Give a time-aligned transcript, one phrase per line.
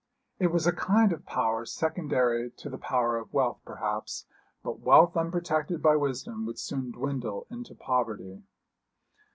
[0.39, 4.25] It was a kind of power secondary to the power of wealth, perhaps;
[4.63, 8.41] but wealth unprotected by wisdom would soon dwindle into poverty.